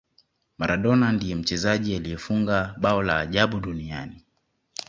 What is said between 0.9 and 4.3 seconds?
ndiye mchezaji aliyefunga bao la ajabu duniani